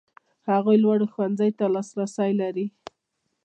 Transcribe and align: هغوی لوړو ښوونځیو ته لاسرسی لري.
هغوی 0.51 0.77
لوړو 0.83 1.05
ښوونځیو 1.13 1.57
ته 1.59 1.65
لاسرسی 1.75 2.31
لري. 2.41 2.65